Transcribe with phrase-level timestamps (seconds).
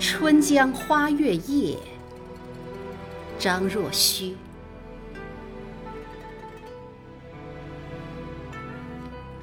[0.00, 1.76] 春江花月夜，
[3.38, 4.34] 张若虚。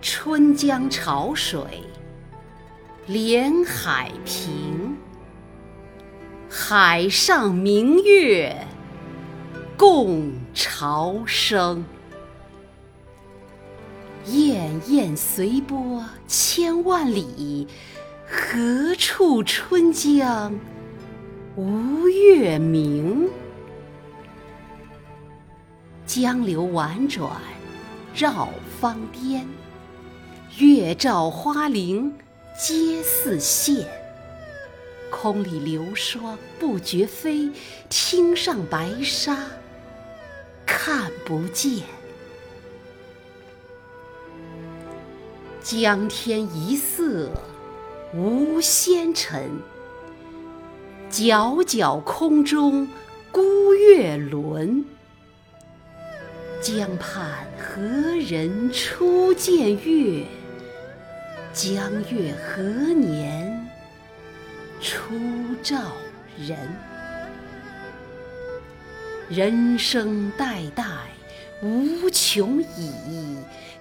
[0.00, 1.82] 春江潮水
[3.08, 4.96] 连海平，
[6.48, 8.56] 海上明月
[9.76, 11.84] 共潮生。
[14.24, 17.66] 滟滟随波千万里。
[18.36, 20.52] 何处春江
[21.54, 23.28] 无月明？
[26.04, 27.30] 江流宛转
[28.12, 28.48] 绕
[28.80, 29.46] 芳甸，
[30.58, 32.12] 月照花林
[32.58, 33.86] 皆似霰。
[35.12, 37.48] 空里流霜不觉飞，
[37.88, 39.46] 汀上白沙
[40.66, 41.84] 看不见。
[45.62, 47.30] 江天一色。
[48.16, 49.50] 无纤尘，
[51.10, 52.86] 皎皎空中
[53.32, 54.84] 孤月轮。
[56.62, 57.82] 江畔何
[58.24, 60.24] 人初见月？
[61.52, 63.68] 江月何年
[64.80, 65.00] 初
[65.60, 65.76] 照
[66.38, 66.56] 人？
[69.28, 70.84] 人生代代
[71.62, 72.92] 无穷已，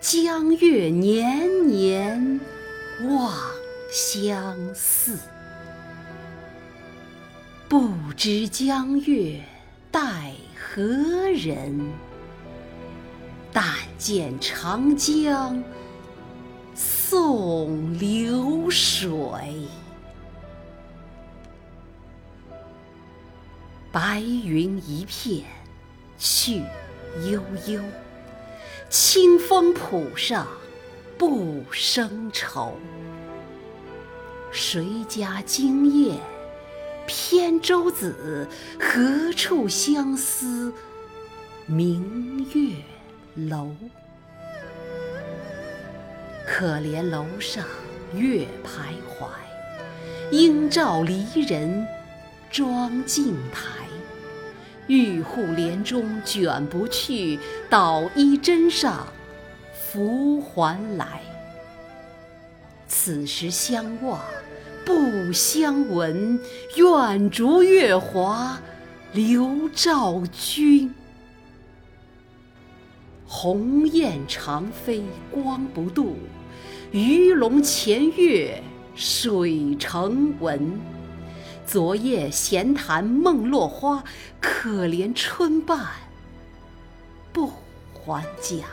[0.00, 2.40] 江月年年
[3.08, 3.59] 望。
[3.90, 5.18] 相似，
[7.68, 9.40] 不知江月
[9.90, 10.82] 待何
[11.34, 11.90] 人？
[13.52, 13.64] 但
[13.98, 15.60] 见长江
[16.76, 19.10] 送流水。
[23.90, 25.44] 白云一片
[26.16, 26.62] 去
[27.28, 27.82] 悠悠，
[28.88, 30.46] 清风浦上
[31.18, 32.76] 不胜愁。
[34.52, 36.18] 谁家惊雁
[37.06, 38.48] 扁舟子？
[38.78, 40.72] 何处相思
[41.66, 42.74] 明月
[43.48, 43.72] 楼？
[46.46, 47.64] 可怜楼上
[48.12, 49.28] 月徘徊，
[50.32, 51.86] 应照离人
[52.50, 53.68] 妆镜台。
[54.88, 59.06] 玉户帘中卷不去，捣衣砧上
[59.72, 61.20] 拂还来。
[62.92, 64.20] 此时相望
[64.84, 66.40] 不相闻，
[66.74, 68.60] 愿逐月华
[69.12, 70.92] 流照君。
[73.24, 76.16] 鸿雁长飞光不度，
[76.90, 78.60] 鱼龙潜跃
[78.96, 80.76] 水成文。
[81.64, 84.02] 昨夜闲谈梦落花，
[84.40, 85.86] 可怜春半
[87.32, 87.52] 不
[87.94, 88.64] 还家。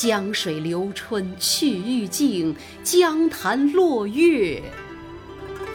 [0.00, 4.62] 江水流春去欲尽，江潭落月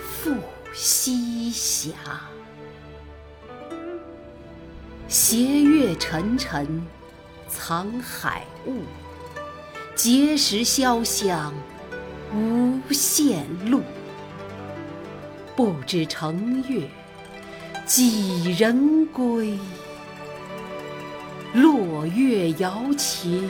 [0.01, 0.33] 复
[0.73, 1.93] 西斜。
[5.07, 6.83] 斜月沉沉
[7.47, 8.81] 藏海雾，
[9.95, 11.53] 碣石潇湘
[12.33, 13.83] 无限路。
[15.55, 16.89] 不知乘月
[17.85, 19.59] 几人归？
[21.53, 23.47] 落月摇情。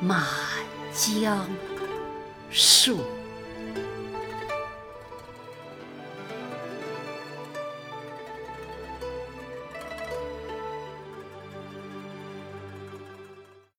[0.00, 0.22] 满
[0.92, 1.46] 江
[2.50, 3.23] 树。